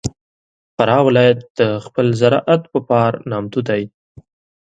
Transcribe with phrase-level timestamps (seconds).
[0.75, 3.83] فراه ولایت د خپل زراعت په پار نامتو دی.